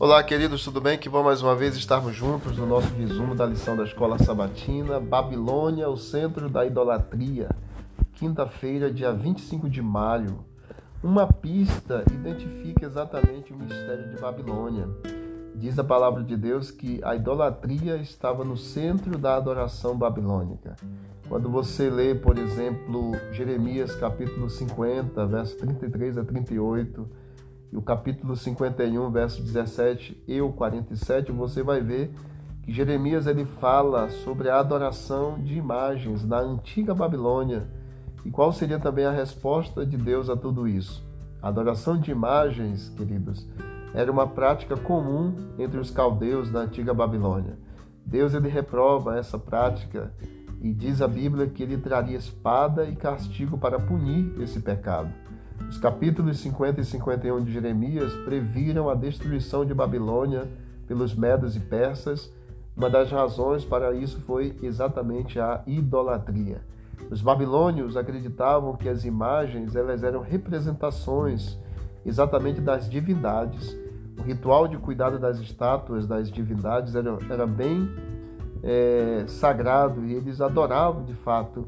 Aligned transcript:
Olá, 0.00 0.22
queridos, 0.22 0.62
tudo 0.62 0.80
bem? 0.80 0.96
Que 0.96 1.08
bom 1.08 1.24
mais 1.24 1.42
uma 1.42 1.56
vez 1.56 1.74
estarmos 1.74 2.14
juntos 2.14 2.56
no 2.56 2.64
nosso 2.64 2.94
resumo 2.94 3.34
da 3.34 3.44
lição 3.44 3.76
da 3.76 3.82
Escola 3.82 4.16
Sabatina, 4.16 5.00
Babilônia, 5.00 5.88
o 5.88 5.96
centro 5.96 6.48
da 6.48 6.64
idolatria. 6.64 7.48
Quinta-feira, 8.12 8.92
dia 8.92 9.12
25 9.12 9.68
de 9.68 9.82
maio. 9.82 10.44
Uma 11.02 11.26
pista 11.26 12.04
identifica 12.12 12.86
exatamente 12.86 13.52
o 13.52 13.56
mistério 13.56 14.08
de 14.08 14.20
Babilônia. 14.20 14.88
Diz 15.56 15.76
a 15.80 15.82
palavra 15.82 16.22
de 16.22 16.36
Deus 16.36 16.70
que 16.70 17.00
a 17.02 17.16
idolatria 17.16 17.96
estava 17.96 18.44
no 18.44 18.56
centro 18.56 19.18
da 19.18 19.34
adoração 19.34 19.98
babilônica. 19.98 20.76
Quando 21.28 21.50
você 21.50 21.90
lê, 21.90 22.14
por 22.14 22.38
exemplo, 22.38 23.16
Jeremias 23.32 23.96
capítulo 23.96 24.48
50, 24.48 25.26
verso 25.26 25.58
33 25.58 26.18
a 26.18 26.24
38, 26.24 27.04
e 27.72 27.76
o 27.76 27.82
capítulo 27.82 28.34
51, 28.34 29.10
verso 29.10 29.42
17 29.42 30.22
e 30.26 30.40
o 30.40 30.52
47, 30.52 31.32
você 31.32 31.62
vai 31.62 31.80
ver 31.80 32.14
que 32.62 32.72
Jeremias 32.72 33.26
ele 33.26 33.44
fala 33.44 34.08
sobre 34.10 34.48
a 34.48 34.58
adoração 34.58 35.38
de 35.42 35.56
imagens 35.56 36.24
na 36.24 36.38
antiga 36.38 36.94
Babilônia 36.94 37.68
e 38.24 38.30
qual 38.30 38.52
seria 38.52 38.78
também 38.78 39.04
a 39.04 39.10
resposta 39.10 39.86
de 39.86 39.96
Deus 39.96 40.28
a 40.28 40.36
tudo 40.36 40.66
isso. 40.66 41.06
A 41.40 41.48
adoração 41.48 41.98
de 41.98 42.10
imagens, 42.10 42.88
queridos, 42.96 43.46
era 43.94 44.10
uma 44.10 44.26
prática 44.26 44.76
comum 44.76 45.34
entre 45.58 45.78
os 45.78 45.90
caldeus 45.90 46.50
da 46.50 46.60
antiga 46.60 46.92
Babilônia. 46.92 47.58
Deus 48.04 48.34
ele 48.34 48.48
reprova 48.48 49.18
essa 49.18 49.38
prática 49.38 50.12
e 50.60 50.72
diz 50.72 51.00
a 51.00 51.08
Bíblia 51.08 51.46
que 51.46 51.62
ele 51.62 51.78
traria 51.78 52.16
espada 52.16 52.84
e 52.84 52.96
castigo 52.96 53.56
para 53.56 53.78
punir 53.78 54.34
esse 54.40 54.60
pecado. 54.60 55.10
Os 55.68 55.78
capítulos 55.78 56.38
50 56.38 56.80
e 56.80 56.84
51 56.84 57.44
de 57.44 57.52
Jeremias 57.52 58.12
previram 58.24 58.88
a 58.88 58.94
destruição 58.94 59.64
de 59.64 59.74
Babilônia 59.74 60.48
pelos 60.86 61.14
medos 61.14 61.56
e 61.56 61.60
persas. 61.60 62.32
Uma 62.76 62.88
das 62.88 63.10
razões 63.10 63.64
para 63.64 63.92
isso 63.92 64.20
foi 64.20 64.56
exatamente 64.62 65.40
a 65.40 65.62
idolatria. 65.66 66.60
Os 67.10 67.22
babilônios 67.22 67.96
acreditavam 67.96 68.76
que 68.76 68.88
as 68.88 69.04
imagens 69.04 69.74
elas 69.74 70.02
eram 70.02 70.20
representações 70.20 71.58
exatamente 72.04 72.60
das 72.60 72.88
divindades. 72.88 73.76
O 74.18 74.22
ritual 74.22 74.66
de 74.66 74.76
cuidado 74.76 75.18
das 75.18 75.38
estátuas 75.38 76.06
das 76.06 76.30
divindades 76.30 76.94
era, 76.94 77.18
era 77.30 77.46
bem 77.46 77.88
é, 78.62 79.24
sagrado 79.28 80.04
e 80.04 80.14
eles 80.14 80.40
adoravam 80.40 81.04
de 81.04 81.14
fato 81.14 81.66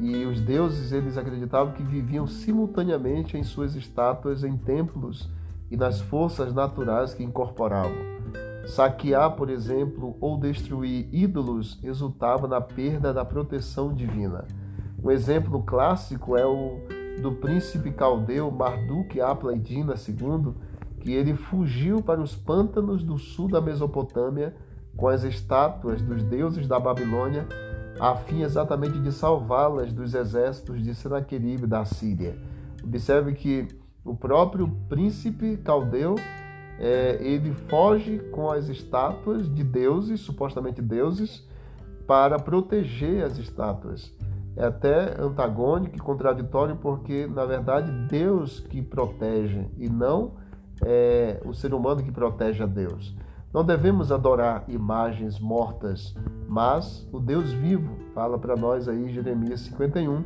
e 0.00 0.24
os 0.24 0.40
deuses, 0.40 0.92
eles 0.92 1.16
acreditavam 1.18 1.72
que 1.72 1.82
viviam 1.82 2.26
simultaneamente 2.26 3.36
em 3.36 3.42
suas 3.42 3.74
estátuas 3.74 4.44
em 4.44 4.56
templos 4.56 5.28
e 5.70 5.76
nas 5.76 6.00
forças 6.00 6.54
naturais 6.54 7.12
que 7.12 7.24
incorporavam. 7.24 7.96
Saquear, 8.66 9.34
por 9.34 9.50
exemplo, 9.50 10.16
ou 10.20 10.38
destruir 10.38 11.08
ídolos 11.12 11.78
resultava 11.82 12.46
na 12.46 12.60
perda 12.60 13.12
da 13.12 13.24
proteção 13.24 13.92
divina. 13.92 14.44
Um 15.02 15.10
exemplo 15.10 15.62
clássico 15.62 16.36
é 16.36 16.46
o 16.46 16.78
do 17.20 17.32
príncipe 17.32 17.90
caldeu 17.90 18.50
Marduk 18.50 19.20
Aplaidina 19.20 19.94
II, 19.94 20.54
que 21.00 21.12
ele 21.12 21.34
fugiu 21.34 22.00
para 22.02 22.20
os 22.20 22.36
pântanos 22.36 23.02
do 23.02 23.18
sul 23.18 23.48
da 23.48 23.60
Mesopotâmia 23.60 24.54
com 24.96 25.08
as 25.08 25.24
estátuas 25.24 26.00
dos 26.02 26.22
deuses 26.22 26.68
da 26.68 26.78
Babilônia 26.78 27.46
a 28.00 28.14
fim 28.14 28.42
exatamente 28.42 28.98
de 29.00 29.12
salvá-las 29.12 29.92
dos 29.92 30.14
exércitos 30.14 30.82
de 30.82 30.94
Senaqueribe 30.94 31.66
da 31.66 31.84
Síria. 31.84 32.36
Observe 32.82 33.32
que 33.34 33.68
o 34.04 34.14
próprio 34.14 34.68
príncipe 34.88 35.56
caldeu 35.58 36.14
é, 36.78 37.18
ele 37.20 37.52
foge 37.52 38.18
com 38.30 38.50
as 38.50 38.68
estátuas 38.68 39.52
de 39.52 39.64
deuses, 39.64 40.20
supostamente 40.20 40.80
deuses, 40.80 41.46
para 42.06 42.38
proteger 42.38 43.24
as 43.24 43.36
estátuas. 43.36 44.14
É 44.56 44.64
até 44.64 45.20
antagônico 45.20 45.96
e 45.96 46.00
contraditório 46.00 46.76
porque, 46.76 47.26
na 47.26 47.44
verdade, 47.44 47.90
Deus 48.08 48.60
que 48.60 48.80
protege 48.80 49.66
e 49.76 49.88
não 49.88 50.32
é, 50.84 51.40
o 51.44 51.52
ser 51.52 51.74
humano 51.74 52.02
que 52.02 52.10
protege 52.10 52.62
a 52.62 52.66
Deus. 52.66 53.14
Não 53.52 53.64
devemos 53.64 54.12
adorar 54.12 54.64
imagens 54.68 55.40
mortas, 55.40 56.14
mas 56.46 57.08
o 57.10 57.18
Deus 57.18 57.50
vivo. 57.50 57.96
Fala 58.14 58.38
para 58.38 58.54
nós 58.54 58.86
aí 58.88 59.10
Jeremias 59.10 59.60
51, 59.60 60.22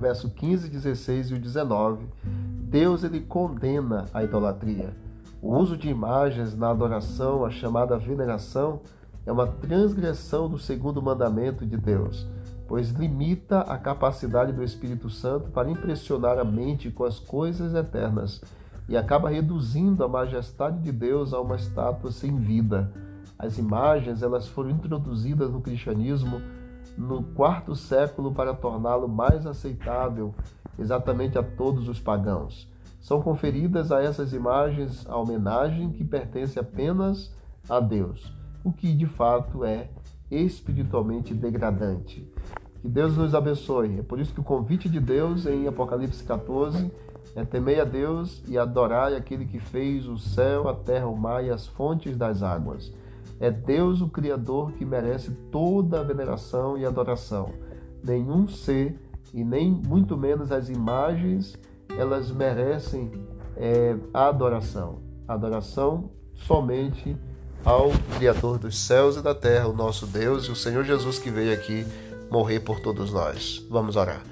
verso 0.00 0.28
15, 0.28 0.68
16 0.68 1.30
e 1.30 1.38
19. 1.38 2.08
Deus 2.24 3.04
ele 3.04 3.20
condena 3.20 4.06
a 4.12 4.24
idolatria. 4.24 4.92
O 5.40 5.56
uso 5.56 5.76
de 5.76 5.88
imagens 5.88 6.56
na 6.56 6.70
adoração, 6.70 7.44
a 7.44 7.50
chamada 7.50 7.96
veneração, 7.96 8.80
é 9.24 9.30
uma 9.30 9.46
transgressão 9.46 10.48
do 10.48 10.58
segundo 10.58 11.00
mandamento 11.00 11.64
de 11.64 11.76
Deus, 11.76 12.26
pois 12.66 12.90
limita 12.90 13.60
a 13.60 13.78
capacidade 13.78 14.52
do 14.52 14.64
Espírito 14.64 15.08
Santo 15.08 15.50
para 15.50 15.70
impressionar 15.70 16.36
a 16.38 16.44
mente 16.44 16.90
com 16.90 17.04
as 17.04 17.20
coisas 17.20 17.74
eternas 17.74 18.40
e 18.88 18.96
acaba 18.96 19.30
reduzindo 19.30 20.04
a 20.04 20.08
majestade 20.08 20.78
de 20.80 20.92
Deus 20.92 21.32
a 21.32 21.40
uma 21.40 21.56
estátua 21.56 22.10
sem 22.10 22.36
vida. 22.36 22.92
As 23.38 23.58
imagens 23.58 24.22
elas 24.22 24.46
foram 24.46 24.70
introduzidas 24.70 25.50
no 25.50 25.60
cristianismo 25.60 26.40
no 26.96 27.22
quarto 27.22 27.74
século 27.74 28.32
para 28.32 28.54
torná-lo 28.54 29.08
mais 29.08 29.46
aceitável 29.46 30.34
exatamente 30.78 31.38
a 31.38 31.42
todos 31.42 31.88
os 31.88 31.98
pagãos. 31.98 32.68
São 33.00 33.20
conferidas 33.20 33.92
a 33.92 34.02
essas 34.02 34.32
imagens 34.32 35.06
a 35.08 35.16
homenagem 35.16 35.90
que 35.90 36.04
pertence 36.04 36.58
apenas 36.58 37.32
a 37.68 37.80
Deus, 37.80 38.32
o 38.62 38.72
que 38.72 38.92
de 38.92 39.06
fato 39.06 39.64
é 39.64 39.88
espiritualmente 40.30 41.34
degradante. 41.34 42.26
Que 42.80 42.88
Deus 42.88 43.16
nos 43.16 43.34
abençoe. 43.34 43.98
É 43.98 44.02
por 44.02 44.18
isso 44.18 44.32
que 44.32 44.40
o 44.40 44.44
convite 44.44 44.88
de 44.88 45.00
Deus 45.00 45.46
em 45.46 45.66
Apocalipse 45.66 46.22
14 46.24 46.90
é 47.34 47.44
temei 47.44 47.80
a 47.80 47.84
Deus 47.84 48.42
e 48.46 48.56
adorai 48.56 49.16
aquele 49.16 49.44
que 49.44 49.58
fez 49.58 50.06
o 50.06 50.16
céu, 50.16 50.68
a 50.68 50.74
terra, 50.74 51.06
o 51.06 51.16
mar 51.16 51.44
e 51.44 51.50
as 51.50 51.66
fontes 51.66 52.16
das 52.16 52.42
águas. 52.42 52.92
É 53.40 53.50
Deus 53.50 54.00
o 54.00 54.08
Criador 54.08 54.72
que 54.72 54.84
merece 54.84 55.30
toda 55.50 56.00
a 56.00 56.02
veneração 56.04 56.78
e 56.78 56.84
adoração. 56.84 57.50
Nenhum 58.02 58.46
ser 58.46 58.98
e 59.32 59.42
nem 59.42 59.70
muito 59.70 60.16
menos 60.16 60.52
as 60.52 60.68
imagens 60.68 61.58
elas 61.98 62.30
merecem 62.30 63.10
é, 63.56 63.96
a 64.12 64.28
adoração. 64.28 65.00
Adoração 65.26 66.10
somente 66.34 67.16
ao 67.64 67.90
Criador 68.16 68.58
dos 68.58 68.78
céus 68.78 69.16
e 69.16 69.22
da 69.22 69.34
terra, 69.34 69.68
o 69.68 69.72
nosso 69.72 70.06
Deus 70.06 70.44
e 70.44 70.50
o 70.50 70.56
Senhor 70.56 70.84
Jesus 70.84 71.18
que 71.18 71.30
veio 71.30 71.52
aqui 71.52 71.84
morrer 72.30 72.60
por 72.60 72.80
todos 72.80 73.12
nós. 73.12 73.64
Vamos 73.70 73.96
orar. 73.96 74.22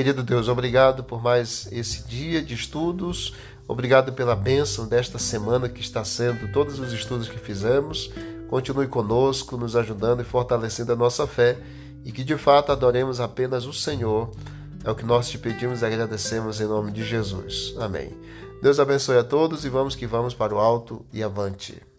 Querido 0.00 0.22
Deus, 0.22 0.48
obrigado 0.48 1.04
por 1.04 1.22
mais 1.22 1.68
esse 1.70 2.08
dia 2.08 2.40
de 2.40 2.54
estudos, 2.54 3.34
obrigado 3.68 4.14
pela 4.14 4.34
bênção 4.34 4.88
desta 4.88 5.18
semana 5.18 5.68
que 5.68 5.82
está 5.82 6.02
sendo 6.02 6.50
todos 6.50 6.78
os 6.78 6.90
estudos 6.94 7.28
que 7.28 7.38
fizemos. 7.38 8.10
Continue 8.48 8.86
conosco, 8.86 9.58
nos 9.58 9.76
ajudando 9.76 10.22
e 10.22 10.24
fortalecendo 10.24 10.94
a 10.94 10.96
nossa 10.96 11.26
fé 11.26 11.58
e 12.02 12.10
que 12.12 12.24
de 12.24 12.38
fato 12.38 12.72
adoremos 12.72 13.20
apenas 13.20 13.66
o 13.66 13.74
Senhor. 13.74 14.30
É 14.82 14.90
o 14.90 14.94
que 14.94 15.04
nós 15.04 15.28
te 15.28 15.36
pedimos 15.36 15.82
e 15.82 15.84
agradecemos 15.84 16.62
em 16.62 16.66
nome 16.66 16.92
de 16.92 17.04
Jesus. 17.04 17.74
Amém. 17.78 18.10
Deus 18.62 18.80
abençoe 18.80 19.18
a 19.18 19.22
todos 19.22 19.66
e 19.66 19.68
vamos 19.68 19.94
que 19.94 20.06
vamos 20.06 20.32
para 20.32 20.54
o 20.54 20.58
alto 20.58 21.04
e 21.12 21.22
avante. 21.22 21.89